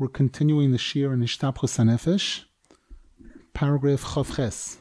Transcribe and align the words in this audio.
We're 0.00 0.06
continuing 0.06 0.70
the 0.70 0.78
shir 0.78 1.12
in 1.12 1.18
Hishtapkhus 1.22 1.76
HaNefesh, 1.76 2.44
paragraph 3.52 4.04
Chavches. 4.04 4.76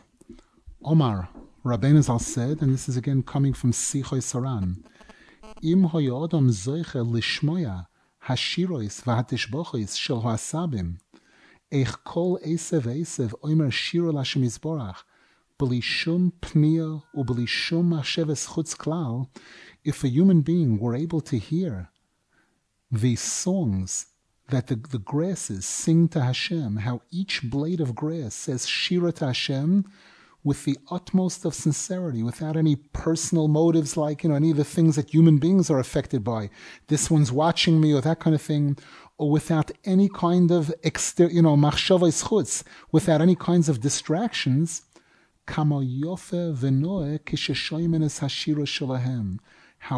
Omar, 0.85 1.29
Rabbeinu 1.65 2.03
Zal 2.03 2.19
said, 2.19 2.61
and 2.61 2.71
this 2.71 2.87
is 2.87 2.97
again 2.97 3.23
coming 3.23 3.55
from 3.55 3.71
Sichoy 3.71 4.21
Saran, 4.21 4.85
Im 5.63 5.89
hoyodom 5.89 6.51
zoiche 6.51 7.03
lishmoya 7.03 7.87
hashirois 8.25 9.01
v'hatishbochois 9.01 9.97
shel 9.97 10.21
hoasabim, 10.21 10.99
eich 11.71 11.97
kol 12.03 12.37
esev 12.45 12.83
esev 12.83 13.31
oimer 13.43 13.71
shiro 13.71 14.11
lashem 14.11 14.43
yizborach, 14.43 14.97
b'li 15.57 15.81
shum 15.81 16.31
pnia 16.43 17.01
u'b'li 17.15 17.47
shum 17.47 17.89
machsheves 17.89 18.49
chutz 18.49 18.77
klal, 18.77 19.27
if 19.83 20.03
a 20.03 20.09
human 20.09 20.41
being 20.41 20.77
were 20.77 20.93
able 20.93 21.21
to 21.21 21.39
hear 21.39 21.89
these 22.91 23.19
songs 23.19 24.05
that 24.49 24.67
the, 24.67 24.75
the 24.75 24.99
grasses 24.99 25.65
sing 25.65 26.07
to 26.09 26.21
Hashem, 26.21 26.77
how 26.77 27.01
each 27.11 27.41
blade 27.43 27.81
of 27.81 27.95
grass 27.95 28.33
says 28.33 28.67
Shira 28.67 29.11
to 29.13 29.27
Hashem 29.27 29.85
with 30.43 30.63
the 30.63 30.77
utmost 30.89 31.43
of 31.43 31.53
sincerity, 31.53 32.23
without 32.23 32.55
any 32.55 32.77
personal 32.77 33.49
motives 33.49 33.97
like, 33.97 34.23
you 34.23 34.29
know, 34.29 34.35
any 34.35 34.51
of 34.51 34.57
the 34.57 34.63
things 34.63 34.95
that 34.95 35.13
human 35.13 35.39
beings 35.39 35.69
are 35.69 35.79
affected 35.79 36.23
by. 36.23 36.49
This 36.87 37.11
one's 37.11 37.33
watching 37.33 37.81
me 37.81 37.93
or 37.93 37.99
that 37.99 38.21
kind 38.21 38.33
of 38.33 38.41
thing, 38.41 38.77
or 39.17 39.29
without 39.29 39.71
any 39.83 40.07
kind 40.07 40.49
of 40.49 40.73
exter, 40.83 41.25
you 41.25 41.41
know, 41.41 41.57
machshava 41.57 42.07
chutz, 42.23 42.63
without 42.93 43.21
any 43.21 43.35
kinds 43.35 43.67
of 43.67 43.81
distractions. 43.81 44.83
How 45.47 45.63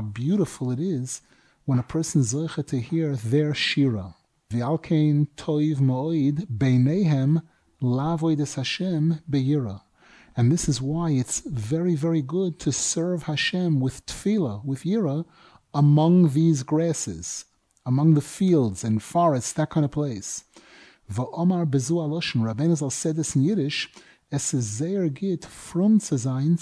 beautiful 0.02 0.72
it 0.72 0.80
is 0.80 1.22
when 1.66 1.80
a 1.80 1.84
person 1.84 2.22
zoicha 2.22 2.66
to 2.68 2.80
hear 2.80 3.16
their 3.16 3.54
shira. 3.54 4.16
V'alkein 4.52 5.28
toiv 5.38 5.80
mo'id 5.80 6.48
beinehem 6.48 7.44
lavoides 7.84 8.56
Hashem 8.56 9.22
beyira. 9.30 9.82
And 10.36 10.52
this 10.52 10.68
is 10.68 10.82
why 10.82 11.12
it's 11.12 11.42
very, 11.42 11.94
very 11.94 12.24
good 12.24 12.58
to 12.62 12.72
serve 12.72 13.24
Hashem 13.24 13.80
with 13.80 14.04
tefillah, 14.08 14.66
with 14.66 14.86
yira, 14.86 15.26
among 15.72 16.30
these 16.30 16.64
grasses, 16.64 17.46
among 17.86 18.16
the 18.16 18.22
fields 18.22 18.84
and 18.84 19.04
forests, 19.04 19.54
that 19.54 19.70
kind 19.70 19.86
of 19.86 19.92
place. 19.92 20.46
Va'omar 21.14 21.70
bezu 21.70 21.98
aloshen, 21.98 22.42
Rabbeinu 22.42 22.76
Zal 22.76 22.90
said 22.90 23.18
this 23.18 23.36
in 23.36 23.44
Yiddish, 23.44 23.88
es 24.32 24.50
zeir 24.50 25.10
git 25.10 25.46
from 25.46 26.00
zu 26.00 26.18
sein. 26.18 26.58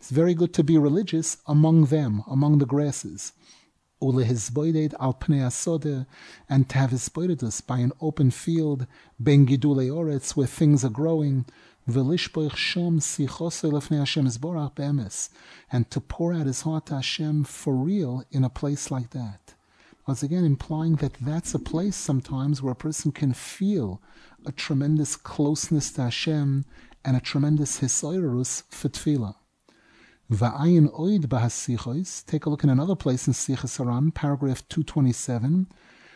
It's 0.00 0.10
very 0.10 0.34
good 0.34 0.52
to 0.54 0.64
be 0.64 0.78
religious 0.78 1.36
among 1.46 1.84
them, 1.84 2.24
among 2.26 2.58
the 2.58 2.66
grasses 2.66 3.34
ulehizboided 4.00 4.94
al 4.98 5.14
pnei 5.14 5.40
asode, 5.40 6.06
and 6.48 6.68
hisboidedus 6.68 7.66
by 7.66 7.78
an 7.78 7.92
open 8.00 8.30
field, 8.30 8.86
ben 9.18 9.46
gidule 9.46 10.36
where 10.36 10.46
things 10.46 10.84
are 10.84 10.90
growing, 10.90 11.44
velishboich 11.88 12.52
shom 12.52 13.00
sichose 13.00 13.70
lefnei 13.70 13.98
Hashem 13.98 14.26
zborach 14.26 14.74
be'emes, 14.74 15.30
and 15.72 15.90
to 15.90 16.00
pour 16.00 16.32
out 16.32 16.46
his 16.46 16.62
heart 16.62 16.86
to 16.86 16.96
Hashem 16.96 17.44
for 17.44 17.74
real 17.74 18.24
in 18.30 18.44
a 18.44 18.50
place 18.50 18.90
like 18.90 19.10
that. 19.10 19.54
Once 20.06 20.22
again, 20.22 20.44
implying 20.44 20.96
that 20.96 21.14
that's 21.20 21.54
a 21.54 21.58
place 21.58 21.96
sometimes 21.96 22.62
where 22.62 22.72
a 22.72 22.76
person 22.76 23.12
can 23.12 23.32
feel 23.32 24.00
a 24.46 24.52
tremendous 24.52 25.14
closeness 25.16 25.92
to 25.92 26.02
Hashem 26.02 26.64
and 27.04 27.16
a 27.16 27.20
tremendous 27.20 27.80
hisoirus 27.80 28.64
for 28.70 28.88
tefillah. 28.88 29.36
Va'ayin 30.30 30.88
oid 30.96 31.26
bahasichois. 31.26 32.24
Take 32.24 32.46
a 32.46 32.50
look 32.50 32.62
in 32.62 32.70
another 32.70 32.94
place 32.94 33.26
in 33.26 33.32
Sichas 33.32 33.78
Haran, 33.78 34.12
paragraph 34.12 34.62
227. 34.68 35.66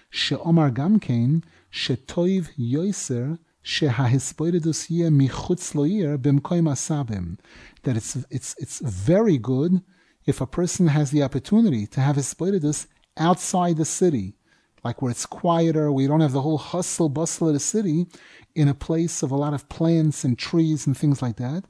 She'omar 0.09 0.71
gamkein, 0.71 1.43
she'toiv 1.69 2.51
yoiser, 2.57 3.41
she'hahispoidedus 3.63 4.87
yeh 4.89 5.09
michutz 5.09 5.75
loir 5.75 6.17
b'mkoim 6.17 6.71
asabim. 6.71 7.41
That 7.83 7.97
it's, 7.97 8.17
it's, 8.31 8.55
it's 8.59 8.79
very 8.79 9.37
good 9.37 9.83
if 10.27 10.41
a 10.41 10.47
person 10.47 10.87
has 10.87 11.11
the 11.11 11.25
opportunity 11.25 11.85
to 11.89 12.01
have 12.01 12.15
hispoidedus 12.15 12.87
outside 13.17 13.79
the 13.79 13.85
city, 13.85 14.37
like 14.85 15.03
where 15.03 15.11
it's 15.11 15.27
quieter, 15.27 15.91
we 15.91 16.07
don't 16.07 16.21
have 16.21 16.31
the 16.31 16.43
whole 16.43 16.59
hustle 16.59 17.09
bustle 17.09 17.49
of 17.49 17.55
the 17.55 17.59
city, 17.59 18.07
in 18.55 18.69
a 18.69 18.75
place 18.75 19.25
of 19.25 19.33
a 19.33 19.37
lot 19.37 19.55
of 19.55 19.69
plants 19.69 20.23
and 20.23 20.39
trees 20.39 20.87
and 20.87 20.97
things 20.97 21.21
like 21.21 21.35
that. 21.39 21.65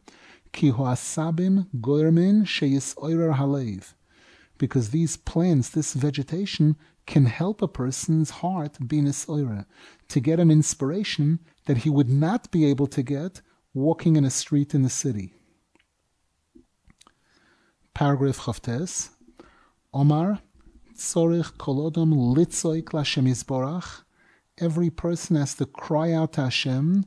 Ki 0.55 0.71
hoasabim 0.71 1.67
goyrmin 1.81 2.45
sheyis 2.45 2.95
oirer 2.95 3.35
halev. 3.35 3.95
Because 4.57 4.91
these 4.91 5.17
plants, 5.17 5.69
this 5.69 5.95
vegetation, 5.95 6.77
can 7.07 7.27
help 7.27 7.61
a 7.61 7.67
person's 7.67 8.31
heart 8.39 8.79
be 8.87 9.01
nisoira, 9.01 9.67
to 10.09 10.21
get 10.21 10.39
an 10.39 10.53
inspiration 10.53 11.41
that 11.67 11.79
he 11.79 11.91
would 11.91 12.09
not 12.09 12.53
be 12.53 12.65
able 12.65 12.87
to 12.87 13.03
get 13.03 13.41
walking 13.75 14.15
in 14.15 14.25
a 14.25 14.31
street 14.31 14.75
in 14.75 14.83
the 14.83 14.89
city. 14.89 15.35
Paragraph 17.93 18.39
Chavtes. 18.39 19.11
Omar, 19.93 20.39
tzorich 20.97 21.53
kolodom 21.55 22.15
litzoik 22.37 22.91
lashem. 22.95 24.05
Every 24.59 24.91
person 24.91 25.35
has 25.35 25.55
to 25.57 25.67
cry 25.67 26.13
out 26.13 26.35
to 26.35 26.43
Hashem 26.43 27.07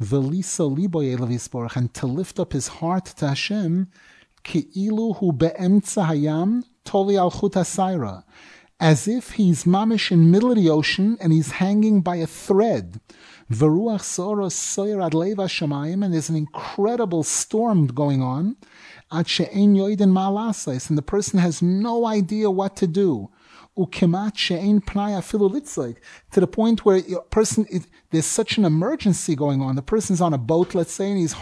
Velisa 0.00 0.64
liboy 0.68 1.76
and 1.76 1.94
to 1.94 2.06
lift 2.06 2.38
up 2.38 2.52
his 2.52 2.68
heart 2.68 3.06
to 3.06 3.28
Hashem, 3.28 3.88
ki'ilu 4.44 5.16
hu 5.16 5.32
be'emtza 5.32 6.06
hayam 6.06 6.62
toli 6.84 7.16
al 7.16 7.32
chut 7.32 7.56
as 8.80 9.08
if 9.08 9.32
he's 9.32 9.64
mamish 9.64 10.12
in 10.12 10.30
middle 10.30 10.52
of 10.52 10.56
the 10.56 10.70
ocean 10.70 11.18
and 11.20 11.32
he's 11.32 11.52
hanging 11.52 12.00
by 12.00 12.16
a 12.16 12.28
thread. 12.28 13.00
Veruach 13.50 14.02
soros 14.02 14.52
soyer 14.52 15.04
ad 15.04 15.14
leva 15.14 15.48
and 16.04 16.14
there's 16.14 16.28
an 16.28 16.36
incredible 16.36 17.24
storm 17.24 17.88
going 17.88 18.22
on. 18.22 18.56
Ad 19.10 19.26
she'en 19.26 19.74
yoiden 19.74 20.12
malasais, 20.12 20.88
and 20.88 20.96
the 20.96 21.02
person 21.02 21.40
has 21.40 21.60
no 21.60 22.06
idea 22.06 22.48
what 22.50 22.76
to 22.76 22.86
do 22.86 23.30
to 26.30 26.40
the 26.40 26.46
point 26.46 26.84
where 26.84 26.96
a 26.98 27.22
person, 27.30 27.66
it, 27.70 27.86
there's 28.10 28.26
such 28.26 28.58
an 28.58 28.64
emergency 28.64 29.36
going 29.36 29.62
on. 29.62 29.76
The 29.76 29.82
person's 29.82 30.20
on 30.20 30.34
a 30.34 30.38
boat, 30.38 30.74
let's 30.74 30.92
say, 30.92 31.10
and 31.10 31.18
he's 31.18 31.36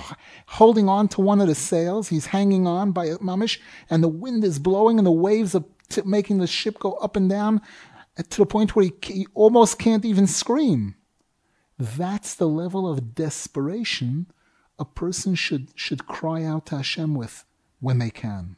holding 0.47 0.89
on 0.89 1.09
to 1.09 1.21
one 1.21 1.41
of 1.41 1.49
the 1.49 1.55
sails. 1.55 2.09
He's 2.09 2.27
hanging 2.27 2.67
on 2.67 2.93
by 2.93 3.07
a 3.07 3.19
mamish, 3.19 3.59
and 3.89 4.03
the 4.03 4.09
wind 4.09 4.45
is 4.45 4.59
blowing, 4.59 4.99
and 4.99 5.07
the 5.07 5.13
waves 5.13 5.55
are 5.55 5.65
t- 5.89 6.03
making 6.05 6.39
the 6.39 6.47
ship 6.47 6.79
go 6.79 6.93
up 6.95 7.17
and 7.17 7.29
down 7.31 7.63
uh, 8.19 8.23
to 8.31 8.39
the 8.39 8.47
point 8.47 8.77
where 8.77 8.85
he, 8.85 8.93
he 9.03 9.27
almost 9.35 9.79
can't 9.79 10.05
even 10.05 10.27
scream. 10.27 10.95
That's 11.79 12.35
the 12.35 12.49
level 12.49 12.91
of 12.91 13.15
desperation 13.15 14.27
a 14.79 14.85
person 14.85 15.35
should 15.35 15.69
should 15.75 16.07
cry 16.07 16.45
out 16.45 16.67
to 16.67 16.77
Hashem 16.77 17.15
with 17.15 17.45
when 17.81 17.99
they 17.99 18.11
can. 18.11 18.57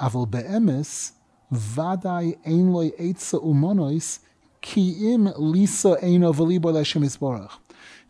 Aval 0.00 0.30
be'emes, 0.30 1.12
vadai 1.52 2.38
ein 2.44 2.72
loy 2.72 2.90
eitza 2.98 3.38
umonois 3.42 4.20
ki 4.60 5.12
im 5.12 5.32
lisa 5.36 5.96
eino 6.02 6.32
v'libo 6.32 6.72
l'Hashem 6.72 7.02
yisborach. 7.02 7.58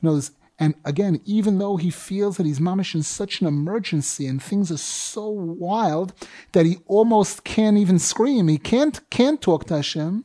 You 0.03 0.11
know, 0.11 0.21
and 0.59 0.75
again, 0.85 1.21
even 1.25 1.59
though 1.59 1.79
he 1.79 1.91
feels 1.91 2.37
that 2.37 2.45
he's 2.45 2.61
mamish 2.61 2.95
in 2.95 3.03
such 3.03 3.41
an 3.41 3.47
emergency 3.47 4.27
and 4.27 4.43
things 4.43 4.71
are 4.71 4.77
so 4.77 5.29
wild 5.29 6.13
that 6.53 6.67
he 6.67 6.79
almost 6.87 7.45
can't 7.45 7.79
even 7.79 7.99
scream, 7.99 8.49
he 8.49 8.59
can't 8.59 9.01
can't 9.09 9.41
talk 9.41 9.65
to 9.67 9.77
Hashem. 9.77 10.25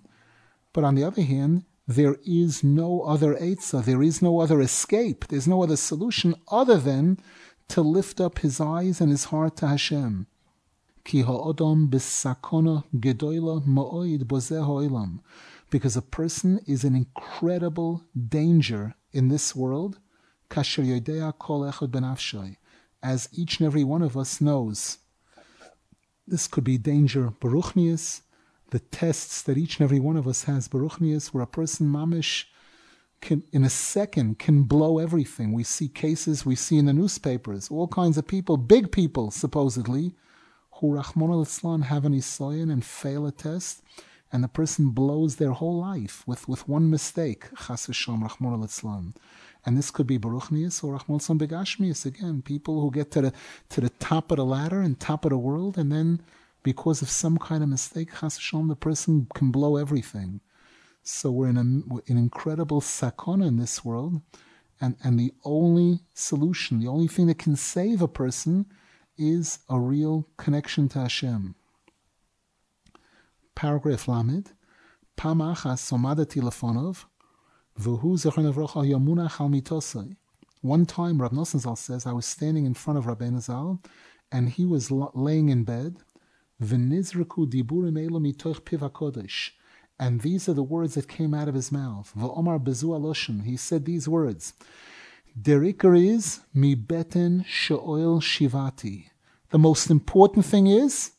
But 0.74 0.84
on 0.84 0.96
the 0.96 1.06
other 1.06 1.22
hand, 1.22 1.64
there 1.88 2.18
is 2.26 2.66
no 2.66 3.02
other 3.02 3.36
Eitzah, 3.36 3.86
there 3.86 4.04
is 4.04 4.22
no 4.22 4.42
other 4.42 4.60
escape, 4.60 5.28
there's 5.30 5.48
no 5.48 5.64
other 5.64 5.78
solution 5.78 6.36
other 6.50 6.78
than 6.78 7.18
to 7.70 7.82
lift 7.82 8.20
up 8.20 8.40
his 8.40 8.60
eyes 8.60 9.00
and 9.00 9.12
his 9.12 9.26
heart 9.26 9.56
to 9.58 9.68
Hashem. 9.68 10.28
Ki 11.06 11.22
ha'odom 11.22 11.88
b'sakona 11.88 12.84
gedoyla 12.96 13.64
ma'oid 13.64 14.24
bozeh. 14.24 15.20
Because 15.70 15.96
a 15.96 16.02
person 16.02 16.60
is 16.66 16.84
in 16.84 16.96
incredible 16.96 18.04
danger 18.30 18.96
in 19.14 19.30
this 19.30 19.56
world, 19.56 20.00
kasher 20.50 20.84
yodea 20.84 21.32
kol 21.38 21.62
echad 21.62 21.90
benafshay, 21.90 22.58
as 23.04 23.30
each 23.32 23.60
and 23.60 23.68
every 23.68 23.84
one 23.84 24.02
of 24.02 24.18
us 24.18 24.42
knows. 24.42 24.98
This 26.28 26.48
could 26.48 26.64
be 26.64 26.80
danger 26.80 27.32
baruchnius, 27.40 28.22
the 28.72 28.80
tests 28.80 29.44
that 29.44 29.60
each 29.60 29.80
and 29.80 29.84
every 29.84 30.00
one 30.00 30.18
of 30.18 30.28
us 30.28 30.46
has 30.46 30.68
baruchnius, 30.68 31.28
where 31.28 31.44
a 31.44 31.48
person 31.48 31.88
mamish 31.88 32.46
can, 33.22 33.44
in 33.52 33.64
a 33.64 33.70
second, 33.70 34.40
can 34.40 34.64
blow 34.64 34.98
everything. 34.98 35.54
We 35.54 35.64
see 35.64 35.88
cases, 35.88 36.48
we 36.48 36.56
see 36.56 36.80
in 36.80 36.86
the 36.86 36.94
newspapers, 36.94 37.70
all 37.70 37.88
kinds 37.88 38.18
of 38.18 38.26
people, 38.28 38.58
big 38.58 38.92
people 38.92 39.30
supposedly, 39.30 40.16
who 40.76 40.88
Rachmana 40.88 41.36
litzlan 41.44 41.84
have 41.84 42.04
an 42.06 42.14
Isayan 42.14 42.72
and 42.72 42.84
fail 42.84 43.26
a 43.26 43.32
test, 43.32 43.82
and 44.32 44.44
the 44.44 44.50
person 44.50 44.90
blows 44.90 45.38
their 45.38 45.52
whole 45.52 45.80
life 45.80 46.24
with, 46.28 46.50
with 46.50 46.68
one 46.68 46.90
mistake, 46.90 47.46
Chas 47.66 47.88
v'sham 47.88 48.28
Rachmana 48.28 48.60
litzlan. 48.60 49.16
And 49.66 49.78
this 49.78 49.90
could 49.90 50.06
be 50.06 50.20
Baruchnius 50.20 50.84
or 50.84 50.94
Rahman 50.94 51.22
al 51.30 51.36
Begashmius, 51.38 52.06
again, 52.06 52.42
people 52.42 52.82
who 52.82 52.92
get 52.92 53.10
to 53.12 53.22
the, 53.22 53.34
to 53.70 53.82
the 53.82 53.90
top 53.90 54.32
of 54.32 54.38
the 54.38 54.46
ladder 54.46 54.82
and 54.82 55.00
top 55.00 55.24
of 55.24 55.30
the 55.32 55.38
world, 55.38 55.78
and 55.78 55.92
then 55.92 56.22
because 56.62 57.02
of 57.02 57.10
some 57.10 57.38
kind 57.38 57.64
of 57.64 57.70
mistake, 57.70 58.10
Chas 58.20 58.38
v'sham, 58.38 58.68
the 58.68 58.76
person 58.76 59.28
can 59.34 59.52
blow 59.52 59.78
everything. 59.78 60.42
So 61.04 61.32
we're 61.32 61.50
in 61.50 61.58
a, 61.58 61.62
an 62.12 62.18
incredible 62.18 62.82
sakona 62.82 63.48
in 63.48 63.58
this 63.58 63.86
world, 63.86 64.22
and, 64.82 64.98
and 65.06 65.18
the 65.18 65.34
only 65.46 66.02
solution, 66.14 66.80
the 66.80 66.88
only 66.88 67.08
thing 67.08 67.28
that 67.28 67.38
can 67.38 67.56
save 67.56 68.02
a 68.02 68.10
person 68.10 68.66
is 69.18 69.60
a 69.70 69.80
real 69.80 70.28
connection 70.38 70.90
to 70.90 71.00
Hashem. 71.00 71.56
Paragraph 73.56 74.08
Lamed, 74.08 74.52
Pamachas 75.18 75.82
somadati 75.90 76.42
lefonov, 76.42 77.06
v'hu 77.80 78.16
zechon 78.16 78.52
avrocha 78.52 78.86
yamunach 78.86 79.40
al. 79.40 80.10
One 80.62 80.86
time, 80.86 81.22
Rab 81.22 81.32
Nosson 81.32 81.60
Zal 81.60 81.76
says, 81.76 82.06
I 82.06 82.12
was 82.12 82.26
standing 82.26 82.66
in 82.66 82.74
front 82.74 82.98
of 82.98 83.06
Rabbeinu 83.06 83.40
Zal, 83.40 83.80
and 84.32 84.50
he 84.50 84.66
was 84.66 84.90
laying 84.92 85.50
in 85.50 85.64
bed. 85.64 85.98
V'nizraku 86.62 87.48
diburim 87.48 88.04
elo 88.04 88.20
mitoch 88.20 88.62
piv. 88.62 89.52
And 90.00 90.22
these 90.22 90.50
are 90.50 90.54
the 90.54 90.64
words 90.64 90.96
that 90.96 91.08
came 91.08 91.34
out 91.34 91.48
of 91.48 91.56
his 91.56 91.72
mouth. 91.72 92.12
V'omar 92.18 92.60
bezu 92.62 92.86
aloshin. 92.86 93.44
He 93.44 93.56
said 93.58 93.86
these 93.86 94.10
words. 94.10 94.54
Derikar 95.40 96.02
is 96.02 96.42
mi 96.54 96.76
beten 96.76 97.44
she'oil 97.46 98.22
shivati. 98.22 99.10
The 99.50 99.60
most 99.60 99.90
important 99.90 100.46
thing 100.46 100.68
is 100.68 101.12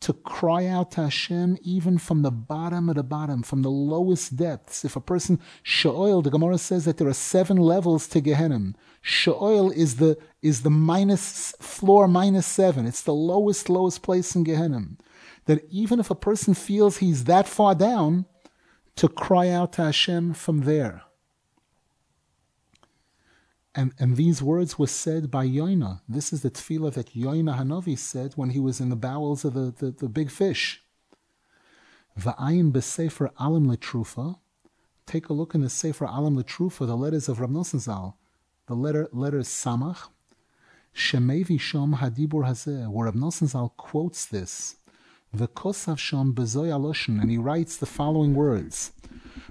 to 0.00 0.12
cry 0.12 0.66
out 0.66 0.92
to 0.92 1.04
Hashem 1.04 1.58
even 1.62 1.98
from 1.98 2.22
the 2.22 2.30
bottom 2.30 2.88
of 2.88 2.96
the 2.96 3.02
bottom, 3.02 3.42
from 3.42 3.62
the 3.62 3.70
lowest 3.70 4.36
depths. 4.36 4.84
If 4.84 4.96
a 4.96 5.00
person 5.00 5.40
she'oil, 5.62 6.20
the 6.22 6.30
Gemara 6.30 6.58
says 6.58 6.84
that 6.84 6.98
there 6.98 7.08
are 7.08 7.14
seven 7.14 7.56
levels 7.56 8.06
to 8.08 8.20
Gehenna. 8.20 8.74
She'oil 9.00 9.70
is 9.70 9.96
the 9.96 10.18
is 10.42 10.62
the 10.62 10.70
minus 10.70 11.52
floor 11.58 12.06
minus 12.06 12.46
seven. 12.46 12.86
It's 12.86 13.02
the 13.02 13.14
lowest 13.14 13.70
lowest 13.70 14.02
place 14.02 14.36
in 14.36 14.44
Gehenna. 14.44 14.88
That 15.46 15.64
even 15.70 15.98
if 16.00 16.10
a 16.10 16.14
person 16.14 16.52
feels 16.52 16.98
he's 16.98 17.24
that 17.24 17.48
far 17.48 17.74
down, 17.74 18.26
to 18.96 19.08
cry 19.08 19.48
out 19.48 19.72
to 19.74 19.82
Hashem 19.82 20.34
from 20.34 20.60
there. 20.60 21.02
And, 23.78 23.92
and 23.96 24.16
these 24.16 24.42
words 24.42 24.76
were 24.76 24.88
said 24.88 25.30
by 25.30 25.46
Yoina. 25.46 26.00
This 26.08 26.32
is 26.32 26.42
the 26.42 26.50
tefillah 26.50 26.94
that 26.94 27.14
Yoina 27.14 27.56
Hanavi 27.56 27.96
said 27.96 28.32
when 28.34 28.50
he 28.50 28.58
was 28.58 28.80
in 28.80 28.88
the 28.88 28.96
bowels 28.96 29.44
of 29.44 29.54
the, 29.54 29.70
the, 29.70 29.92
the 29.92 30.08
big 30.08 30.32
fish. 30.32 30.82
Va'ayin 32.18 32.72
b'sefer 32.72 33.30
Alim 33.38 33.68
Letrufa. 33.68 34.40
Take 35.06 35.28
a 35.28 35.32
look 35.32 35.54
in 35.54 35.60
the 35.60 35.70
Sefer 35.70 36.06
Alim 36.06 36.36
Letrufa, 36.36 36.88
the 36.88 36.96
letters 36.96 37.28
of 37.28 37.38
Rav 37.38 37.50
Nosson 37.50 37.78
Zal. 37.78 38.18
The 38.66 38.74
letter 38.74 39.08
letter 39.12 39.42
Samach. 39.42 40.08
Shemevi 40.92 41.60
Shom 41.60 41.98
Hadibur 41.98 42.48
Hazeh, 42.48 42.90
where 42.90 43.06
Rav 43.06 43.14
Nosson 43.14 43.46
Zal 43.46 43.72
quotes 43.76 44.26
this. 44.26 44.74
V'kosav 45.36 45.98
Shom 45.98 46.34
bezoy 46.34 46.70
aloshin, 46.76 47.20
and 47.20 47.30
he 47.30 47.38
writes 47.38 47.76
the 47.76 47.86
following 47.86 48.34
words. 48.34 48.90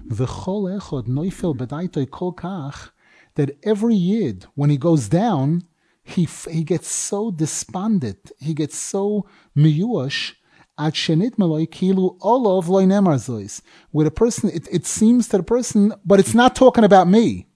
V'chol 0.06 0.78
echod 0.78 1.06
noifel 1.06 1.56
bedaitoi 1.56 2.10
kol 2.10 2.34
kach 2.34 2.90
that 3.38 3.56
every 3.62 3.94
yid, 3.94 4.46
when 4.56 4.68
he 4.68 4.76
goes 4.76 5.08
down, 5.08 5.62
he 6.02 6.28
he 6.50 6.64
gets 6.64 6.88
so 6.88 7.30
despondent, 7.30 8.32
he 8.40 8.52
gets 8.52 8.76
so 8.76 9.26
miyuash, 9.56 10.34
at 10.76 10.94
shenit 10.94 11.36
maloi 11.36 11.68
kilu 11.68 12.18
olov 12.18 12.64
nemar 12.64 13.62
Where 13.92 14.04
the 14.04 14.10
person, 14.10 14.50
it, 14.50 14.66
it 14.72 14.86
seems 14.86 15.28
to 15.28 15.36
the 15.38 15.44
person, 15.44 15.94
but 16.04 16.18
it's 16.18 16.34
not 16.34 16.56
talking 16.56 16.84
about 16.84 17.08
me. 17.08 17.46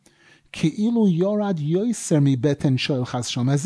As 0.54 0.64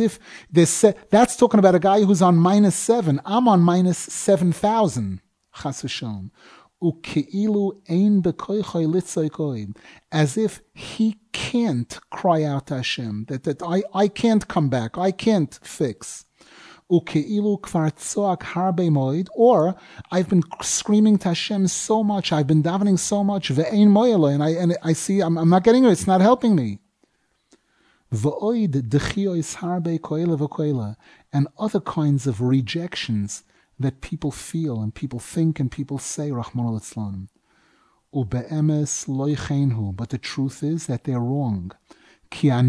if 0.00 0.18
this, 0.52 0.84
that's 1.10 1.36
talking 1.36 1.58
about 1.58 1.74
a 1.74 1.80
guy 1.80 2.02
who's 2.02 2.22
on 2.22 2.36
minus 2.36 2.76
seven. 2.76 3.20
I'm 3.26 3.48
on 3.48 3.60
minus 3.60 3.98
seven 3.98 4.52
thousand 4.52 5.20
as 10.12 10.36
if 10.36 10.60
he 10.74 11.18
can't 11.32 11.98
cry 12.10 12.44
out 12.44 12.68
Hashem, 12.68 13.24
that, 13.28 13.44
that 13.44 13.62
I, 13.62 13.82
I 13.94 14.08
can't 14.08 14.46
come 14.46 14.68
back, 14.68 14.98
I 14.98 15.10
can't 15.10 15.58
fix. 15.62 16.26
Or 16.88 17.02
I've 20.12 20.28
been 20.28 20.42
screaming 20.62 21.18
to 21.18 21.28
Hashem 21.28 21.68
so 21.68 22.04
much, 22.04 22.32
I've 22.32 22.46
been 22.46 22.62
davening 22.62 22.98
so 22.98 23.24
much, 23.24 23.50
and 23.50 24.42
I, 24.42 24.50
and 24.50 24.76
I 24.82 24.92
see 24.92 25.20
I'm, 25.20 25.38
I'm 25.38 25.50
not 25.50 25.64
getting 25.64 25.84
it, 25.84 25.90
it's 25.90 26.06
not 26.06 26.20
helping 26.20 26.54
me. 26.54 26.78
And 31.32 31.48
other 31.58 31.80
kinds 31.80 32.28
of 32.28 32.40
rejections 32.40 33.42
that 33.78 34.00
people 34.00 34.30
feel 34.30 34.80
and 34.80 34.94
people 34.94 35.18
think 35.18 35.60
and 35.60 35.70
people 35.70 35.98
say, 35.98 36.30
Rahman 36.30 36.66
al 36.66 36.80
loichenhu. 39.06 39.94
But 39.96 40.10
the 40.10 40.18
truth 40.18 40.62
is 40.62 40.86
that 40.86 41.04
they're 41.04 41.20
wrong. 41.20 41.72
Because 42.30 42.62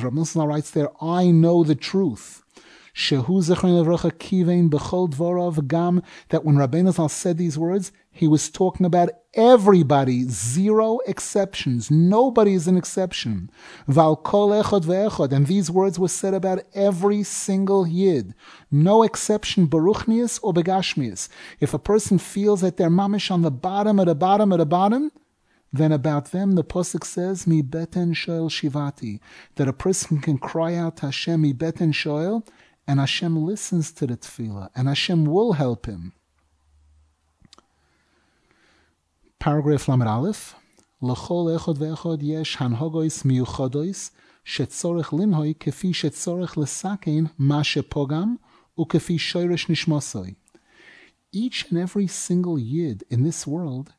Nosson 0.00 0.46
writes 0.46 0.70
there, 0.70 0.90
I 1.02 1.30
know 1.30 1.64
the 1.64 1.74
truth. 1.74 2.43
Shehu 2.94 3.42
dvorav 5.08 5.66
gam. 5.66 6.02
That 6.28 6.44
when 6.44 6.56
Rabbi 6.56 6.78
Nosson 6.78 7.10
said 7.10 7.38
these 7.38 7.58
words, 7.58 7.90
he 8.12 8.28
was 8.28 8.48
talking 8.48 8.86
about 8.86 9.10
everybody, 9.34 10.24
zero 10.28 11.00
exceptions. 11.06 11.90
Nobody 11.90 12.54
is 12.54 12.68
an 12.68 12.76
exception. 12.76 13.50
Echod 13.88 14.84
ve'echod. 14.84 15.32
And 15.32 15.48
these 15.48 15.70
words 15.70 15.98
were 15.98 16.06
said 16.06 16.34
about 16.34 16.62
every 16.74 17.24
single 17.24 17.84
yid. 17.86 18.34
No 18.70 19.02
exception, 19.02 19.66
baruchnius 19.66 20.38
or 20.42 20.54
begashmius. 20.54 21.28
If 21.58 21.74
a 21.74 21.80
person 21.80 22.18
feels 22.18 22.60
that 22.60 22.76
they're 22.76 22.88
mamish 22.88 23.32
on 23.32 23.42
the 23.42 23.50
bottom 23.50 23.98
of 23.98 24.06
the 24.06 24.14
bottom 24.14 24.52
of 24.52 24.58
the 24.58 24.66
bottom, 24.66 25.10
then 25.72 25.90
about 25.90 26.26
them 26.26 26.52
the 26.52 26.62
posuk 26.62 27.04
says, 27.04 27.48
"Mi 27.48 27.60
beten 27.60 28.14
shoel 28.14 28.48
shivati," 28.48 29.18
that 29.56 29.66
a 29.66 29.72
person 29.72 30.20
can 30.20 30.38
cry 30.38 30.76
out 30.76 30.98
to 30.98 31.06
Hashem, 31.06 31.40
"Mi 31.40 31.52
beten 31.52 31.92
shoel," 31.92 32.44
and 32.87 32.99
Hashem 32.99 33.45
listens 33.45 33.91
to 33.91 34.07
the 34.07 34.17
tefillah, 34.17 34.69
and 34.75 34.87
Hashem 34.87 35.25
will 35.25 35.53
help 35.53 35.85
him. 35.85 36.13
Paragraph 39.39 39.87
Lamed 39.87 40.07
Aleph, 40.07 40.55
לכל 41.01 41.55
אחד 41.55 41.73
ואחד 41.77 42.17
יש 42.21 42.57
הנהגויס 42.59 43.25
מיוחדויס 43.25 44.11
שצורך 44.43 45.13
לנהוי 45.13 45.53
כפי 45.59 45.93
שצורך 45.93 46.57
לסכן 46.57 47.23
מה 47.37 47.63
שפוגם 47.63 48.35
וכפי 48.79 49.17
שורש 49.19 49.69
נשמוסוי. 49.69 50.33
Each 51.31 51.65
and 51.69 51.77
every 51.77 52.07
single 52.07 52.57
yid 52.57 53.03
in 53.09 53.23
this 53.23 53.45
world 53.45 53.93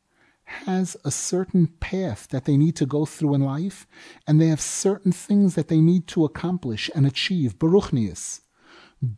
has 0.65 0.97
a 1.05 1.11
certain 1.11 1.67
path 1.79 2.27
that 2.29 2.43
they 2.45 2.57
need 2.57 2.75
to 2.75 2.85
go 2.85 3.05
through 3.05 3.33
in 3.35 3.41
life, 3.41 3.87
and 4.27 4.39
they 4.39 4.49
have 4.49 4.59
certain 4.59 5.13
things 5.13 5.55
that 5.55 5.69
they 5.69 5.79
need 5.79 6.07
to 6.07 6.25
accomplish 6.25 6.91
and 6.93 7.05
achieve. 7.05 7.57
Baruchnius 7.57 8.41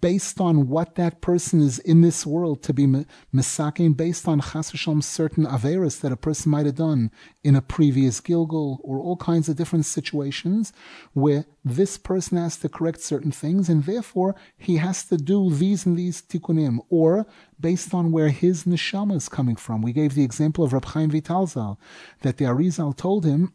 based 0.01 0.41
on 0.41 0.69
what 0.69 0.97
that 0.97 1.21
person 1.21 1.61
is 1.61 1.79
in 1.79 2.01
this 2.01 2.27
world 2.27 2.63
to 2.65 2.73
be 2.73 2.87
misakin, 3.33 3.97
based 3.97 4.27
on 4.27 4.41
chas 4.41 4.69
certain 4.69 5.47
averis 5.47 6.01
that 6.01 6.11
a 6.11 6.17
person 6.17 6.51
might 6.51 6.67
have 6.67 6.75
done 6.75 7.11
in 7.45 7.55
a 7.55 7.63
previous 7.63 8.19
gilgal 8.21 8.81
or 8.83 8.99
all 8.99 9.17
kinds 9.17 9.49
of 9.49 9.57
different 9.57 9.87
situations 9.87 10.73
where 11.13 11.45
this 11.65 11.97
person 11.97 12.37
has 12.37 12.57
to 12.57 12.69
correct 12.69 13.01
certain 13.01 13.31
things 13.31 13.69
and 13.69 13.85
therefore 13.85 14.35
he 14.57 14.77
has 14.77 15.05
to 15.05 15.17
do 15.17 15.49
these 15.51 15.87
and 15.87 15.97
these 15.97 16.23
tikkunim 16.23 16.79
or 16.89 17.25
based 17.61 17.95
on 17.95 18.11
where 18.11 18.31
his 18.31 18.65
neshama 18.65 19.15
is 19.15 19.29
coming 19.29 19.57
from. 19.57 19.81
We 19.81 19.93
gave 19.93 20.15
the 20.15 20.25
example 20.25 20.65
of 20.65 20.73
Rab 20.73 20.87
Chaim 20.87 21.11
Vitalzal 21.11 21.79
that 22.23 22.39
the 22.39 22.47
Arizal 22.47 22.97
told 22.97 23.25
him 23.25 23.55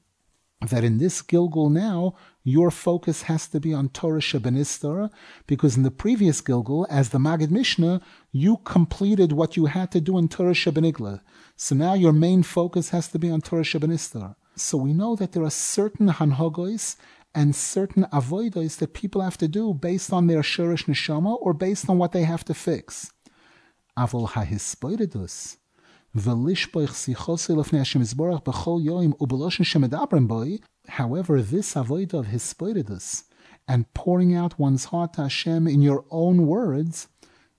that 0.69 0.83
in 0.83 0.97
this 0.97 1.21
Gilgal 1.21 1.69
now, 1.69 2.15
your 2.43 2.71
focus 2.71 3.23
has 3.23 3.47
to 3.47 3.59
be 3.59 3.73
on 3.73 3.89
Torah 3.89 4.19
Shebenistar, 4.19 5.09
because 5.47 5.77
in 5.77 5.83
the 5.83 5.91
previous 5.91 6.41
Gilgal, 6.41 6.85
as 6.89 7.09
the 7.09 7.17
Magid 7.17 7.51
Mishnah, 7.51 8.01
you 8.31 8.57
completed 8.57 9.31
what 9.31 9.55
you 9.55 9.67
had 9.67 9.91
to 9.91 10.01
do 10.01 10.17
in 10.17 10.27
Torah 10.27 10.53
Shebenigla. 10.53 11.21
So 11.55 11.75
now 11.75 11.93
your 11.93 12.13
main 12.13 12.43
focus 12.43 12.89
has 12.89 13.07
to 13.09 13.19
be 13.19 13.29
on 13.29 13.41
Torah 13.41 13.63
Shebenistar. 13.63 14.35
So 14.55 14.77
we 14.77 14.93
know 14.93 15.15
that 15.15 15.31
there 15.31 15.43
are 15.43 15.49
certain 15.49 16.09
Hanhogos 16.09 16.97
and 17.33 17.55
certain 17.55 18.05
avoidos 18.13 18.77
that 18.77 18.93
people 18.93 19.21
have 19.21 19.37
to 19.37 19.47
do 19.47 19.73
based 19.73 20.13
on 20.13 20.27
their 20.27 20.41
Shurish 20.41 20.85
Neshama 20.85 21.37
or 21.41 21.53
based 21.53 21.89
on 21.89 21.97
what 21.97 22.11
they 22.11 22.23
have 22.23 22.43
to 22.45 22.53
fix. 22.53 23.11
Avol 23.97 24.29
hahispoidedus 24.29 25.57
However, 26.15 26.45
this 31.41 31.75
avoid 31.75 32.13
of 32.13 32.27
hispoidus 32.27 33.23
and 33.67 33.93
pouring 33.95 34.35
out 34.35 34.59
one's 34.59 34.85
heart 34.85 35.13
to 35.13 35.23
Hashem 35.23 35.67
in 35.67 35.81
your 35.81 36.05
own 36.11 36.45
words, 36.45 37.07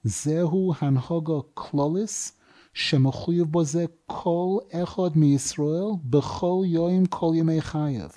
zehu 0.07 0.77
hanhoga 0.77 1.45
klolis 1.57 2.33
shemechuyev 2.73 3.47
boze 3.47 3.89
kol 4.09 4.63
echod 4.73 5.17
miyisrael 5.17 6.01
bechol 6.09 6.65
yoim 6.71 7.11
kol 7.11 7.35
yemei. 7.35 8.15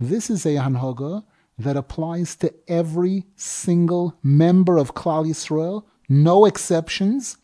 This 0.00 0.30
is 0.30 0.46
a 0.46 0.54
hanhoga 0.54 1.24
that 1.58 1.76
applies 1.76 2.36
to 2.36 2.54
every 2.68 3.26
single 3.36 4.18
member 4.22 4.78
of 4.78 4.94
Klal 4.94 5.26
Yisrael, 5.26 5.84
no 6.08 6.46
exceptions 6.46 7.36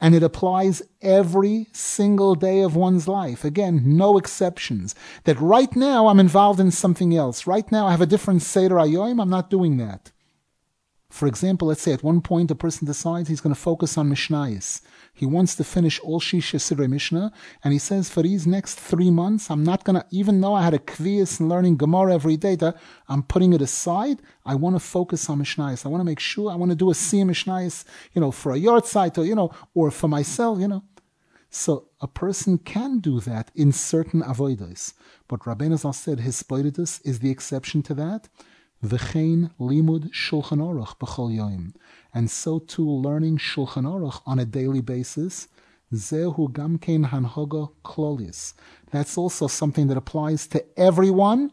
And 0.00 0.14
it 0.14 0.22
applies 0.22 0.82
every 1.02 1.68
single 1.72 2.34
day 2.34 2.62
of 2.62 2.74
one's 2.74 3.06
life. 3.06 3.44
Again, 3.44 3.82
no 3.84 4.16
exceptions. 4.16 4.94
That 5.24 5.38
right 5.40 5.74
now 5.76 6.08
I'm 6.08 6.20
involved 6.20 6.58
in 6.58 6.70
something 6.70 7.14
else. 7.14 7.46
Right 7.46 7.70
now 7.70 7.86
I 7.86 7.90
have 7.90 8.00
a 8.00 8.06
different 8.06 8.42
Seder 8.42 8.76
Ayoim. 8.76 9.20
I'm 9.20 9.28
not 9.28 9.50
doing 9.50 9.76
that. 9.76 10.10
For 11.10 11.26
example, 11.26 11.68
let's 11.68 11.82
say 11.82 11.92
at 11.92 12.04
one 12.04 12.20
point 12.20 12.50
a 12.50 12.54
person 12.54 12.86
decides 12.86 13.28
he's 13.28 13.40
going 13.40 13.54
to 13.54 13.60
focus 13.60 13.98
on 13.98 14.08
Mishnayis. 14.08 14.80
He 15.12 15.26
wants 15.26 15.54
to 15.56 15.64
finish 15.64 16.00
all 16.00 16.20
Shisha 16.20 16.60
Sidre 16.60 16.88
Mishnah, 16.88 17.32
and 17.62 17.72
he 17.72 17.78
says 17.78 18.08
for 18.08 18.22
these 18.22 18.46
next 18.46 18.78
three 18.78 19.10
months, 19.10 19.50
I'm 19.50 19.64
not 19.64 19.84
to, 19.84 20.06
even 20.10 20.40
though 20.40 20.54
I 20.54 20.62
had 20.62 20.74
a 20.74 20.78
kvias 20.78 21.40
and 21.40 21.48
learning 21.48 21.76
Gemara 21.76 22.14
every 22.14 22.36
day, 22.36 22.56
that 22.56 22.76
I'm 23.08 23.22
putting 23.22 23.52
it 23.52 23.60
aside. 23.60 24.22
I 24.44 24.54
want 24.54 24.76
to 24.76 24.80
focus 24.80 25.28
on 25.28 25.40
Mishnayis. 25.40 25.84
I 25.84 25.88
want 25.88 26.00
to 26.00 26.06
make 26.06 26.20
sure, 26.20 26.50
I 26.50 26.54
want 26.56 26.70
to 26.70 26.76
do 26.76 26.90
a 26.90 26.94
Siyam 26.94 27.30
Mishnayis, 27.30 27.84
you 28.12 28.20
know, 28.20 28.30
for 28.30 28.52
a 28.52 28.58
yahrzeit 28.58 29.18
or, 29.18 29.24
you 29.24 29.34
know, 29.34 29.50
or 29.74 29.90
for 29.90 30.08
myself, 30.08 30.58
you 30.58 30.68
know. 30.68 30.84
So 31.50 31.88
a 32.00 32.06
person 32.06 32.58
can 32.58 33.00
do 33.00 33.20
that 33.20 33.50
in 33.54 33.72
certain 33.72 34.22
avoidas. 34.22 34.94
But 35.26 35.40
Rabbeinu 35.40 35.78
Zal 35.78 35.92
said 35.92 36.20
his 36.20 36.44
is 37.04 37.18
the 37.18 37.30
exception 37.30 37.82
to 37.82 37.94
that. 37.94 38.28
V'chein 38.84 39.50
limud 39.60 40.10
Shulchan 40.10 40.58
Aruch 40.58 40.96
b'chol 40.98 41.36
yoim. 41.36 41.74
And 42.14 42.30
so 42.30 42.58
too 42.60 42.88
learning 42.88 43.38
Shulchan 43.38 43.84
Aruch 43.84 44.22
on 44.24 44.38
a 44.38 44.44
daily 44.44 44.80
basis. 44.80 45.48
Zehu 45.92 46.50
gamkein 46.52 47.10
hanhoga 47.10 47.72
klolis. 47.84 48.54
That's 48.90 49.18
also 49.18 49.48
something 49.48 49.88
that 49.88 49.96
applies 49.96 50.46
to 50.48 50.64
everyone 50.78 51.52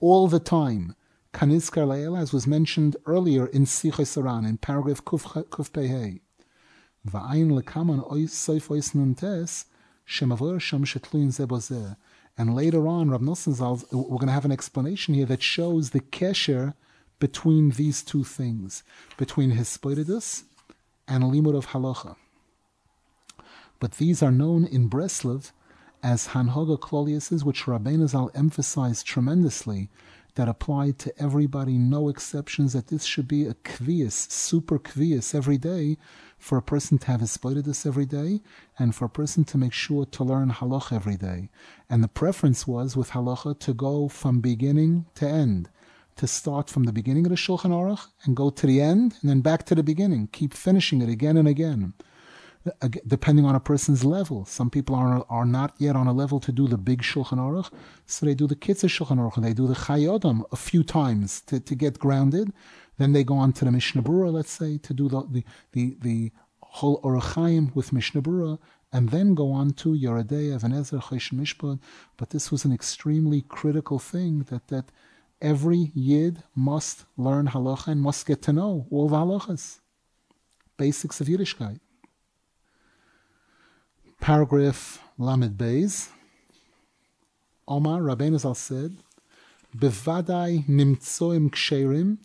all 0.00 0.28
the 0.28 0.40
time. 0.40 0.94
Kanizkar 1.34 1.86
Le'el, 1.86 2.16
as 2.18 2.32
was 2.32 2.46
mentioned 2.46 2.96
earlier 3.06 3.46
in 3.46 3.64
Sichos 3.64 4.16
Saran, 4.16 4.48
in 4.48 4.56
paragraph 4.56 5.04
Kuf, 5.04 5.24
Pehei. 5.70 6.20
Va'ayin 7.06 7.60
lekaman 7.60 8.08
ois 8.10 8.30
soif 8.30 8.70
ois 8.70 8.94
nuntes, 8.94 9.64
shemavor 10.06 10.60
sham 10.60 10.84
shetluin 10.84 11.28
zebozeh. 11.28 11.96
And 12.36 12.54
later 12.54 12.88
on, 12.88 13.10
Rav 13.10 13.20
Nosson 13.20 13.54
Zal, 13.54 13.82
we're 13.92 14.18
going 14.18 14.26
to 14.26 14.32
have 14.32 14.44
an 14.44 14.52
explanation 14.52 15.14
here 15.14 15.26
that 15.26 15.42
shows 15.42 15.90
the 15.90 16.00
kesher 16.00 16.74
between 17.20 17.70
these 17.70 18.02
two 18.02 18.24
things, 18.24 18.82
between 19.16 19.52
Hispodidus 19.52 20.44
and 21.06 21.24
Limud 21.24 21.56
of 21.56 21.68
Halacha. 21.68 22.16
But 23.78 23.92
these 23.92 24.22
are 24.22 24.32
known 24.32 24.64
in 24.64 24.90
Breslov 24.90 25.52
as 26.02 26.28
Hanhoga 26.28 26.78
Kloliuses, 26.78 27.44
which 27.44 27.64
Rabbeinu 27.64 28.08
Zal 28.08 28.30
emphasized 28.34 29.06
tremendously, 29.06 29.88
that 30.34 30.48
apply 30.48 30.90
to 30.90 31.22
everybody, 31.22 31.78
no 31.78 32.08
exceptions, 32.08 32.72
that 32.72 32.88
this 32.88 33.04
should 33.04 33.28
be 33.28 33.46
a 33.46 33.54
kvias, 33.54 34.30
super 34.30 34.78
kvias 34.78 35.34
every 35.34 35.58
day, 35.58 35.96
for 36.38 36.58
a 36.58 36.62
person 36.62 36.98
to 36.98 37.06
have 37.06 37.20
his 37.20 37.36
this 37.36 37.86
every 37.86 38.04
day, 38.04 38.42
and 38.78 38.94
for 38.94 39.04
a 39.04 39.08
person 39.08 39.44
to 39.44 39.58
make 39.58 39.72
sure 39.72 40.04
to 40.04 40.24
learn 40.24 40.50
halacha 40.50 40.92
every 40.92 41.16
day. 41.16 41.48
And 41.88 42.02
the 42.02 42.08
preference 42.08 42.66
was 42.66 42.96
with 42.96 43.10
halacha 43.10 43.58
to 43.60 43.72
go 43.72 44.08
from 44.08 44.40
beginning 44.40 45.06
to 45.14 45.28
end, 45.28 45.70
to 46.16 46.26
start 46.26 46.68
from 46.68 46.84
the 46.84 46.92
beginning 46.92 47.26
of 47.26 47.30
the 47.30 47.36
Shulchan 47.36 47.70
Aruch 47.70 48.06
and 48.24 48.36
go 48.36 48.50
to 48.50 48.66
the 48.66 48.80
end, 48.80 49.16
and 49.20 49.30
then 49.30 49.40
back 49.40 49.64
to 49.66 49.74
the 49.74 49.82
beginning. 49.82 50.28
Keep 50.32 50.52
finishing 50.54 51.00
it 51.00 51.08
again 51.08 51.36
and 51.36 51.48
again 51.48 51.94
depending 53.06 53.44
on 53.44 53.54
a 53.54 53.60
person's 53.60 54.04
level. 54.04 54.44
Some 54.46 54.70
people 54.70 54.94
are 54.94 55.24
are 55.28 55.44
not 55.44 55.74
yet 55.78 55.96
on 55.96 56.06
a 56.06 56.12
level 56.12 56.40
to 56.40 56.52
do 56.52 56.66
the 56.66 56.78
big 56.78 57.02
Shulchan 57.02 57.38
Aruch, 57.38 57.70
so 58.06 58.24
they 58.24 58.34
do 58.34 58.46
the 58.46 58.56
Kitzur 58.56 58.88
Shulchan 58.88 59.18
Aruch, 59.18 59.36
and 59.36 59.44
they 59.44 59.52
do 59.52 59.66
the 59.66 59.74
Chayodam 59.74 60.44
a 60.50 60.56
few 60.56 60.82
times 60.82 61.42
to, 61.42 61.60
to 61.60 61.74
get 61.74 61.98
grounded. 61.98 62.52
Then 62.98 63.12
they 63.12 63.24
go 63.24 63.34
on 63.34 63.52
to 63.54 63.64
the 63.64 63.72
Mishnah 63.72 64.02
Berurah, 64.02 64.32
let's 64.32 64.50
say, 64.50 64.78
to 64.78 64.94
do 64.94 65.08
the 65.08 65.22
the 65.30 65.44
the, 65.72 65.96
the 66.00 66.32
whole 66.62 67.00
with 67.74 67.92
Mishnah 67.92 68.22
Berurah, 68.22 68.58
and 68.92 69.10
then 69.10 69.34
go 69.34 69.52
on 69.52 69.72
to 69.72 69.90
Yoredei, 69.90 70.54
Even 70.54 70.72
HaEzer, 70.72 71.02
Choshen 71.02 71.38
Mishpat. 71.40 71.78
But 72.16 72.30
this 72.30 72.50
was 72.50 72.64
an 72.64 72.72
extremely 72.72 73.42
critical 73.42 73.98
thing 73.98 74.46
that 74.50 74.68
that 74.68 74.86
every 75.42 75.90
Yid 75.94 76.42
must 76.54 77.04
learn 77.16 77.48
halacha 77.48 77.88
and 77.88 78.00
must 78.00 78.24
get 78.26 78.40
to 78.42 78.52
know 78.52 78.86
all 78.90 79.08
the 79.08 79.16
halachas, 79.16 79.80
basics 80.78 81.20
of 81.20 81.26
Yiddishkeit. 81.26 81.80
Paragraph 84.24 85.02
Lamed 85.18 85.58
Beis. 85.58 86.08
Omar 87.68 88.00
Rabbeinu 88.00 88.40
Zal 88.40 88.54
said, 88.54 88.96
"Bevadai 89.76 90.64
nimtzoim 90.66 91.50
ksherim, 91.50 92.16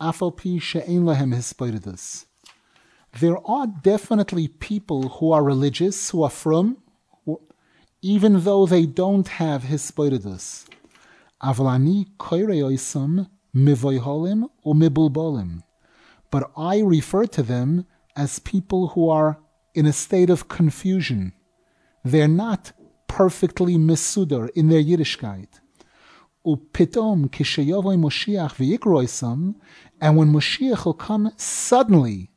afalpi 0.00 0.58
she'en 0.58 1.02
lahem 1.04 1.34
hispoidus." 1.34 2.24
There 3.20 3.36
are 3.46 3.66
definitely 3.66 4.48
people 4.48 5.10
who 5.10 5.30
are 5.32 5.44
religious, 5.44 6.08
who 6.08 6.22
are 6.22 6.30
from, 6.30 6.78
even 8.00 8.44
though 8.44 8.64
they 8.64 8.86
don't 8.86 9.28
have 9.28 9.64
hispoidus. 9.64 10.64
Avlani 11.42 12.06
koireoisam 12.16 13.28
mivoiholim 13.54 14.48
or 14.62 14.74
mibulbolim. 14.74 15.60
But 16.30 16.50
I 16.56 16.78
refer 16.78 17.26
to 17.26 17.42
them 17.42 17.84
as 18.16 18.38
people 18.38 18.88
who 18.94 19.10
are 19.10 19.38
in 19.74 19.84
a 19.84 19.92
state 19.92 20.30
of 20.30 20.48
confusion 20.48 21.34
they're 22.04 22.28
not 22.28 22.72
perfectly 23.06 23.76
misudar 23.76 24.50
in 24.50 24.68
their 24.68 24.82
Yiddishkeit. 24.82 25.60
Upitom 26.44 27.28
kishayovoy 27.30 27.96
Moshiach 27.98 28.54
v'yikroisam, 28.56 29.54
and 30.00 30.16
when 30.16 30.32
Moshiach 30.32 30.84
will 30.84 30.94
come 30.94 31.32
suddenly, 31.36 32.30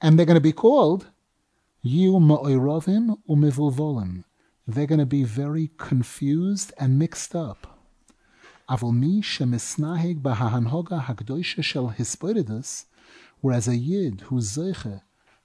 and 0.00 0.18
they're 0.18 0.26
going 0.26 0.34
to 0.34 0.40
be 0.40 0.52
called 0.52 1.10
Yu 1.82 2.12
Ma'oirovim 2.12 3.16
Umivulvolim. 3.28 4.24
They're 4.66 4.86
going 4.86 4.98
to 4.98 5.06
be 5.06 5.24
very 5.24 5.70
confused 5.78 6.72
and 6.78 6.98
mixed 6.98 7.34
up. 7.34 7.78
Avol 8.68 8.94
mi 8.94 9.22
shemisnahig 9.22 10.20
b'hahanhoga 10.20 11.04
hakdoisha 11.06 11.64
shel 11.64 11.94
hispodidus, 11.96 12.84
whereas 13.40 13.66
a 13.66 13.76
yid 13.76 14.20
who's 14.22 14.56
zeiche 14.56 15.00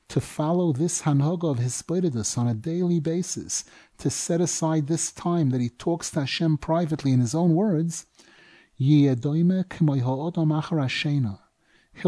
to 0.08 0.22
follow 0.22 0.72
this 0.72 1.02
hanhoga 1.02 1.50
of 1.52 1.60
Hispodidus 1.60 2.38
on 2.38 2.48
a 2.48 2.54
daily 2.54 3.00
basis, 3.00 3.64
to 3.98 4.10
set 4.10 4.40
aside 4.42 4.88
this 4.88 5.12
time 5.12 5.50
that 5.50 5.62
he 5.62 5.70
talks 5.70 6.12
to 6.12 6.22
Hashem 6.22 6.58
privately 6.58 7.12
in 7.12 7.20
his 7.20 7.34
own 7.34 7.56
words, 7.56 8.06
he'll 8.78 9.16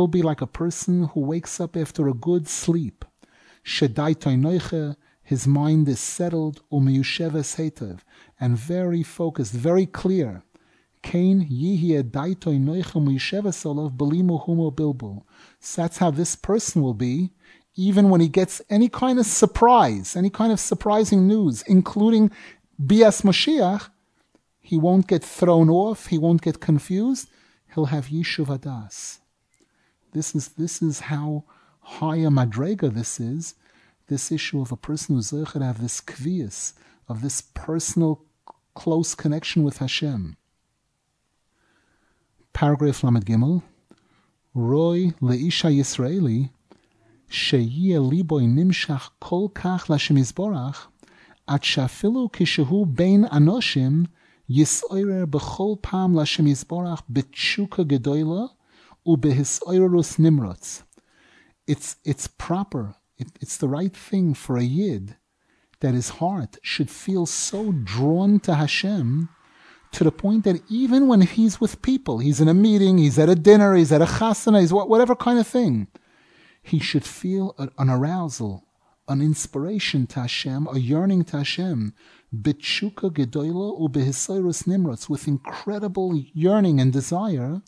be 0.08 0.22
like 0.22 0.42
a 0.42 0.48
person 0.48 1.06
who 1.06 1.20
wakes 1.22 1.60
up 1.60 1.76
after 1.78 2.08
a 2.08 2.14
good 2.14 2.48
sleep. 2.48 3.06
His 3.64 5.48
mind 5.48 5.90
is 5.90 6.00
settled, 6.00 6.62
and 8.40 8.58
very 8.58 9.04
focused, 9.04 9.54
very 9.54 9.86
clear. 9.86 10.44
So 15.60 15.82
that's 15.82 15.98
how 15.98 16.12
this 16.12 16.36
person 16.36 16.82
will 16.82 16.94
be 16.94 17.32
even 17.78 18.10
when 18.10 18.20
he 18.20 18.28
gets 18.28 18.60
any 18.70 18.90
kind 18.90 19.20
of 19.20 19.26
surprise, 19.26 20.16
any 20.16 20.32
kind 20.32 20.52
of 20.52 20.60
surprising 20.60 21.28
news, 21.28 21.62
including 21.62 22.32
Bias 22.80 23.22
Moshiach, 23.22 23.90
he 24.60 24.78
won't 24.78 25.08
get 25.08 25.24
thrown 25.24 25.70
off, 25.70 26.08
he 26.08 26.18
won't 26.18 26.42
get 26.42 26.60
confused, 26.60 27.30
he'll 27.74 27.86
have 27.86 28.08
Yishuv 28.08 28.48
Adas. 28.48 29.20
This 30.12 30.36
is, 30.36 30.50
this 30.50 30.82
is 30.82 31.02
how 31.02 31.44
high 31.82 32.18
a 32.18 32.30
madrega 32.30 32.92
this 32.92 33.20
is, 33.20 33.54
this 34.08 34.32
issue 34.32 34.60
of 34.60 34.72
a 34.72 34.78
person 34.78 35.16
who's 35.16 35.30
to 35.30 35.46
have 35.46 35.80
this 35.80 36.02
kvias, 36.02 36.74
of 37.08 37.22
this 37.22 37.42
personal 37.42 38.24
close 38.74 39.14
connection 39.14 39.64
with 39.64 39.78
Hashem. 39.78 40.36
Paragraph 42.54 43.04
Lamed 43.04 43.26
Gimel, 43.26 43.62
Roy 44.56 45.14
Leisha 45.22 45.72
Yisraeli 45.72 46.50
שיהיה 47.29 48.01
ליבוי 48.11 48.47
נמשך 48.47 49.11
כל 49.19 49.47
כך 49.55 49.87
לשם 49.91 50.17
יזבורך, 50.17 50.89
עד 51.47 51.65
שאפילו 51.65 52.29
כשהוא 52.33 52.87
בין 52.87 53.25
אנושים, 53.33 54.05
יסעורר 54.49 55.27
בכל 55.31 55.75
פעם 55.81 56.19
לשם 56.19 56.47
יזבורך 56.47 57.03
בתשוקה 57.11 57.83
גדולה 57.83 58.43
ובהסעוררוס 59.07 60.19
נמרוץ. 60.19 60.83
It's, 61.71 61.97
it's 62.05 62.27
proper, 62.27 62.95
it, 63.19 63.29
it's 63.41 63.57
the 63.57 63.69
right 63.69 63.97
thing 63.97 64.35
for 64.35 64.57
a 64.57 64.65
yid 64.65 65.17
that 65.81 65.95
his 65.95 66.11
heart 66.21 66.59
should 66.63 66.91
feel 66.91 67.27
so 67.27 67.73
drawn 67.73 68.41
to 68.41 68.55
Hashem 68.55 69.29
to 69.93 70.05
the 70.05 70.13
point 70.13 70.45
that 70.45 70.63
even 70.69 71.07
when 71.07 71.21
he's 71.21 71.61
with 71.61 71.83
people, 71.83 72.19
he's 72.19 72.41
in 72.41 72.49
a 72.49 72.55
meeting, 72.55 72.99
he's 72.99 73.19
at 73.19 73.29
a 73.29 73.35
dinner, 73.35 73.75
he's 73.75 73.93
at 73.93 74.01
a 74.01 74.07
chasana, 74.07 74.61
he's 74.61 74.73
whatever 74.73 75.15
kind 75.15 75.39
of 75.39 75.47
thing, 75.47 75.87
he 76.68 76.80
should 76.80 77.06
feel 77.06 77.56
an 77.58 77.90
arousal, 77.90 78.66
an 79.08 79.22
inspiration 79.22 80.06
to 80.08 80.22
Hashem, 80.22 80.68
a 80.68 80.78
yearning 80.78 81.24
to 81.26 81.38
Hashem, 81.38 81.94
bitshuka 82.36 83.10
gedoyla 83.10 83.80
ubehisairus 83.80 84.68
nimrats, 84.68 85.08
with 85.10 85.28
incredible 85.28 86.14
yearning 86.34 86.82
and 86.82 86.92
desire, 86.92 87.62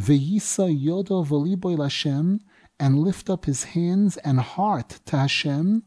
veyisa 0.00 0.68
yodo 0.70 1.26
v'liboy 1.26 1.82
Hashem, 1.82 2.40
and 2.78 3.00
lift 3.00 3.28
up 3.28 3.46
his 3.46 3.64
hands 3.64 4.16
and 4.18 4.38
heart 4.38 5.00
to 5.06 5.16
Hashem, 5.16 5.82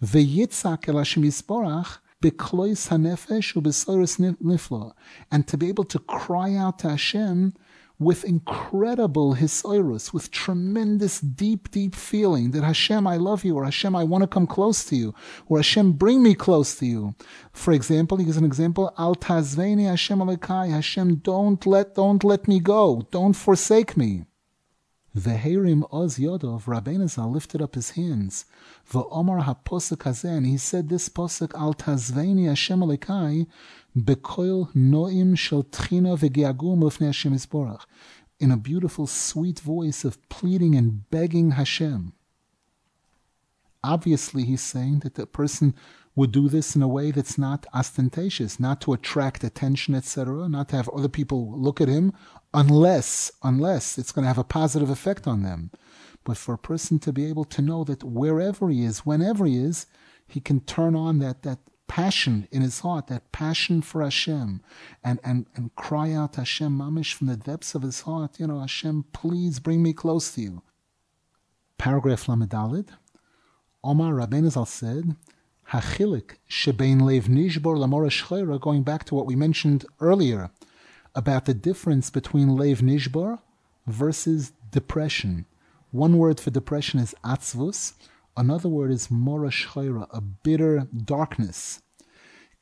V'yitzak 0.00 0.88
el 0.88 0.98
Hashem 0.98 1.24
Yisborach, 1.24 1.98
beklois 2.22 2.88
hanefesh 2.90 3.54
ubesoris 3.54 4.36
niflo, 4.40 4.92
and 5.32 5.48
to 5.48 5.56
be 5.56 5.68
able 5.68 5.84
to 5.84 5.98
cry 5.98 6.54
out 6.54 6.78
to 6.78 6.90
Hashem 6.90 7.54
with 7.98 8.24
incredible 8.24 9.34
hisoirus, 9.34 10.12
with 10.12 10.30
tremendous 10.30 11.20
deep, 11.20 11.70
deep 11.70 11.94
feeling 11.96 12.52
that 12.52 12.62
Hashem, 12.62 13.06
I 13.06 13.16
love 13.16 13.44
you, 13.44 13.56
or 13.56 13.64
Hashem, 13.64 13.96
I 13.96 14.04
want 14.04 14.22
to 14.22 14.28
come 14.28 14.46
close 14.46 14.84
to 14.86 14.96
you, 14.96 15.14
or 15.48 15.58
Hashem, 15.58 15.92
bring 15.92 16.22
me 16.22 16.34
close 16.34 16.76
to 16.76 16.86
you. 16.86 17.16
For 17.52 17.72
example, 17.72 18.18
he 18.18 18.24
gives 18.24 18.36
an 18.36 18.44
example, 18.44 18.94
Al 18.98 19.16
tazveni 19.16 19.86
Hashem 19.86 20.18
alekai, 20.20 20.70
Hashem, 20.70 21.16
don't 21.16 21.66
let, 21.66 21.96
don't 21.96 22.22
let 22.22 22.46
me 22.46 22.60
go, 22.60 23.08
don't 23.10 23.34
forsake 23.34 23.96
me. 23.96 24.26
The 25.14 25.30
Veherim 25.30 25.82
oz 25.90 26.18
yodov, 26.18 26.64
Rabbeinu 26.64 27.10
Zal 27.10 27.32
lifted 27.32 27.60
up 27.60 27.74
his 27.74 27.90
hands. 27.92 28.44
V'omar 28.92 29.42
ha-posuk 29.42 30.04
hazeh, 30.04 30.36
and 30.36 30.46
he 30.46 30.56
said 30.56 30.88
this 30.88 31.08
posuk, 31.08 31.52
Al 31.58 31.74
tazveni 31.74 32.46
Hashem 32.46 32.78
alekai, 32.78 33.48
bekoil 34.04 34.72
noim 34.74 35.36
shel 35.36 35.64
tchina 35.64 36.18
v'geagum 36.18 36.82
lefnei 36.82 37.06
Hashem 37.06 37.34
Yisborach, 37.34 37.84
in 38.40 38.50
a 38.50 38.56
beautiful, 38.56 39.06
sweet 39.06 39.60
voice 39.60 40.04
of 40.04 40.26
pleading 40.28 40.74
and 40.74 41.10
begging 41.10 41.52
Hashem. 41.52 42.12
Obviously, 43.82 44.44
he's 44.44 44.62
saying 44.62 45.00
that 45.00 45.14
the 45.14 45.26
person 45.26 45.74
would 46.14 46.32
do 46.32 46.48
this 46.48 46.74
in 46.74 46.82
a 46.82 46.88
way 46.88 47.12
that's 47.12 47.38
not 47.38 47.64
ostentatious, 47.72 48.58
not 48.58 48.80
to 48.80 48.92
attract 48.92 49.44
attention, 49.44 49.94
etc., 49.94 50.48
not 50.48 50.68
to 50.68 50.76
have 50.76 50.88
other 50.88 51.08
people 51.08 51.56
look 51.56 51.80
at 51.80 51.88
him, 51.88 52.12
unless, 52.52 53.30
unless 53.44 53.98
it's 53.98 54.10
going 54.10 54.24
to 54.24 54.28
have 54.28 54.38
a 54.38 54.44
positive 54.44 54.90
effect 54.90 55.28
on 55.28 55.42
them. 55.42 55.70
But 56.24 56.36
for 56.36 56.54
a 56.54 56.58
person 56.58 56.98
to 57.00 57.12
be 57.12 57.26
able 57.26 57.44
to 57.44 57.62
know 57.62 57.84
that 57.84 58.02
wherever 58.02 58.68
he 58.68 58.84
is, 58.84 59.06
whenever 59.06 59.46
he 59.46 59.58
is, 59.58 59.86
he 60.26 60.40
can 60.40 60.60
turn 60.60 60.96
on 60.96 61.20
that, 61.20 61.42
that 61.42 61.60
passion 61.88 62.46
in 62.52 62.62
his 62.62 62.80
heart, 62.80 63.08
that 63.08 63.32
passion 63.32 63.82
for 63.82 64.02
Hashem, 64.02 64.60
and, 65.02 65.18
and, 65.24 65.46
and 65.56 65.74
cry 65.74 66.12
out 66.12 66.36
Hashem 66.36 66.78
mamish 66.78 67.14
from 67.14 67.26
the 67.26 67.36
depths 67.36 67.74
of 67.74 67.82
his 67.82 68.02
heart, 68.02 68.38
you 68.38 68.46
know, 68.46 68.60
Hashem, 68.60 69.06
please 69.12 69.58
bring 69.58 69.82
me 69.82 69.92
close 69.92 70.32
to 70.34 70.40
you. 70.40 70.62
Paragraph 71.78 72.26
Lamedalid. 72.26 72.88
Omar 73.82 74.12
Rabbeinu 74.12 74.50
Zal 74.50 74.66
said, 74.66 75.16
Hachilik 75.70 76.36
shebein 76.48 77.02
lev 77.02 77.24
nishbor 77.24 77.76
lamora 77.76 78.60
going 78.60 78.82
back 78.82 79.04
to 79.04 79.14
what 79.14 79.26
we 79.26 79.36
mentioned 79.36 79.84
earlier 80.00 80.50
about 81.14 81.44
the 81.44 81.54
difference 81.54 82.10
between 82.10 82.56
lev 82.56 82.78
nishbor 82.78 83.40
versus 83.86 84.52
depression. 84.70 85.46
One 85.90 86.18
word 86.18 86.40
for 86.40 86.50
depression 86.50 87.00
is 87.00 87.14
atzvus, 87.24 87.94
Another 88.38 88.68
word 88.68 88.92
is 88.92 89.10
mora 89.10 89.48
shchayra, 89.48 90.06
a 90.12 90.20
bitter 90.20 90.86
darkness. 90.94 91.82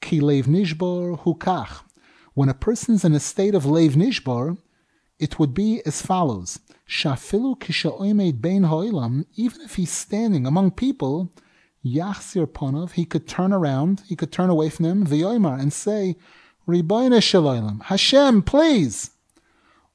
Ki 0.00 0.20
nishbor 0.20 1.22
hukach. 1.22 1.82
When 2.32 2.48
a 2.48 2.54
person's 2.54 3.04
in 3.04 3.12
a 3.12 3.20
state 3.20 3.54
of 3.54 3.66
lev 3.66 3.90
nishbor, 3.92 4.56
it 5.18 5.38
would 5.38 5.52
be 5.52 5.82
as 5.84 6.00
follows: 6.00 6.60
Shafilu 6.88 7.58
kisha'oimed 7.58 8.40
bein 8.40 8.62
ha'olam. 8.62 9.26
Even 9.34 9.60
if 9.60 9.74
he's 9.74 9.90
standing 9.90 10.46
among 10.46 10.70
people, 10.70 11.30
yachzir 11.84 12.46
ponov, 12.46 12.92
he 12.92 13.04
could 13.04 13.28
turn 13.28 13.52
around, 13.52 14.02
he 14.06 14.16
could 14.16 14.32
turn 14.32 14.48
away 14.48 14.70
from 14.70 14.86
them, 14.86 15.06
v'yoimar, 15.06 15.60
and 15.60 15.74
say, 15.74 16.16
Riboyne 16.66 17.20
shaloilam, 17.20 17.82
Hashem, 17.82 18.40
please. 18.44 19.10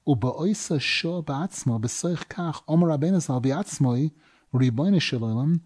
Uba'oisa 0.07 0.79
sho 0.79 1.23
ba'atzmo, 1.23 1.81
b'soich 1.81 2.27
kach, 2.27 2.61
omer 2.67 2.89
rabbeinu 2.89 3.41
bi'atzmoi, 3.41 4.11
Nifla. 4.53 5.59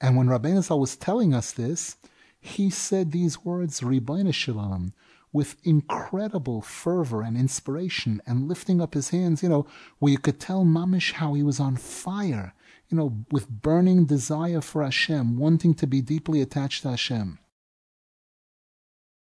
And 0.00 0.16
when 0.16 0.26
Rabbeinu 0.26 0.78
was 0.78 0.96
telling 0.96 1.34
us 1.34 1.52
this, 1.52 1.96
he 2.40 2.70
said 2.70 3.12
these 3.12 3.44
words, 3.44 3.80
Riboyne 3.80 4.32
Shalom, 4.32 4.92
with 5.32 5.56
incredible 5.64 6.60
fervor 6.60 7.22
and 7.22 7.36
inspiration 7.36 8.20
and 8.26 8.46
lifting 8.46 8.80
up 8.80 8.94
his 8.94 9.10
hands, 9.10 9.42
you 9.42 9.48
know, 9.48 9.66
where 9.98 10.12
you 10.12 10.18
could 10.18 10.38
tell 10.38 10.64
Mamish 10.64 11.12
how 11.12 11.34
he 11.34 11.42
was 11.42 11.58
on 11.58 11.76
fire, 11.76 12.54
you 12.88 12.96
know, 12.96 13.24
with 13.30 13.48
burning 13.48 14.04
desire 14.04 14.60
for 14.60 14.84
Hashem, 14.84 15.38
wanting 15.38 15.74
to 15.74 15.86
be 15.86 16.00
deeply 16.00 16.40
attached 16.40 16.82
to 16.82 16.90
Hashem. 16.90 17.38